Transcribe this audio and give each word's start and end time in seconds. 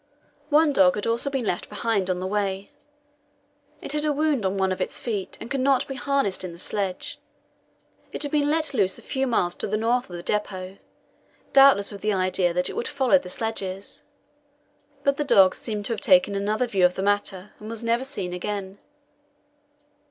One 0.49 0.73
dog 0.73 0.95
had 0.95 1.05
also 1.05 1.29
been 1.29 1.45
left 1.45 1.69
behind 1.69 2.09
on 2.09 2.19
the 2.19 2.25
way; 2.25 2.71
it 3.81 3.91
had 3.91 4.03
a 4.03 4.11
wound 4.11 4.47
on 4.47 4.57
one 4.57 4.71
of 4.71 4.81
its 4.81 4.99
feet, 4.99 5.37
and 5.39 5.47
could 5.51 5.59
not 5.61 5.87
be 5.87 5.93
harnessed 5.93 6.43
in 6.43 6.51
the 6.51 6.57
sledge. 6.57 7.19
It 8.11 8.23
had 8.23 8.31
been 8.31 8.49
let 8.49 8.73
loose 8.73 8.97
a 8.97 9.03
few 9.03 9.27
miles 9.27 9.53
to 9.53 9.67
the 9.67 9.77
north 9.77 10.09
of 10.09 10.15
the 10.15 10.23
depot, 10.23 10.79
doubtless 11.53 11.91
with 11.91 12.01
the 12.01 12.13
idea 12.13 12.51
that 12.51 12.67
it 12.67 12.75
would 12.75 12.87
follow 12.87 13.19
the 13.19 13.29
sledges. 13.29 14.01
But 15.03 15.17
the 15.17 15.23
dog 15.23 15.53
seemed 15.53 15.85
to 15.85 15.93
have 15.93 16.01
taken 16.01 16.33
another 16.33 16.65
view 16.65 16.83
of 16.83 16.95
the 16.95 17.03
matter, 17.03 17.53
and 17.59 17.69
was 17.69 17.83
never 17.83 18.03
seen 18.03 18.33
again. 18.33 18.79